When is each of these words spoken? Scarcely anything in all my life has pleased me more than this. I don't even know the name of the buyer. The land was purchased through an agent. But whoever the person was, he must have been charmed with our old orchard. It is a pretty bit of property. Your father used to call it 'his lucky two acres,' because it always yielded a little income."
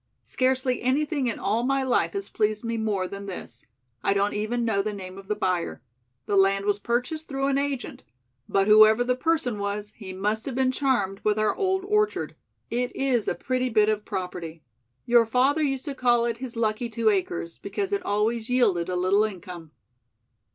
Scarcely 0.23 0.81
anything 0.81 1.27
in 1.27 1.37
all 1.37 1.61
my 1.61 1.83
life 1.83 2.13
has 2.13 2.27
pleased 2.27 2.63
me 2.65 2.75
more 2.75 3.07
than 3.07 3.27
this. 3.27 3.67
I 4.03 4.15
don't 4.15 4.33
even 4.33 4.65
know 4.65 4.81
the 4.81 4.93
name 4.93 5.19
of 5.19 5.27
the 5.27 5.35
buyer. 5.35 5.79
The 6.25 6.35
land 6.35 6.65
was 6.65 6.79
purchased 6.79 7.27
through 7.27 7.45
an 7.49 7.59
agent. 7.59 8.03
But 8.49 8.65
whoever 8.65 9.03
the 9.03 9.15
person 9.15 9.59
was, 9.59 9.93
he 9.95 10.11
must 10.11 10.47
have 10.47 10.55
been 10.55 10.71
charmed 10.71 11.19
with 11.23 11.37
our 11.37 11.53
old 11.55 11.85
orchard. 11.85 12.35
It 12.71 12.95
is 12.95 13.27
a 13.27 13.35
pretty 13.35 13.69
bit 13.69 13.89
of 13.89 14.03
property. 14.03 14.63
Your 15.05 15.27
father 15.27 15.61
used 15.61 15.85
to 15.85 15.93
call 15.93 16.25
it 16.25 16.39
'his 16.39 16.55
lucky 16.55 16.89
two 16.89 17.09
acres,' 17.11 17.59
because 17.59 17.91
it 17.91 18.01
always 18.03 18.49
yielded 18.49 18.89
a 18.89 18.95
little 18.95 19.23
income." 19.23 19.69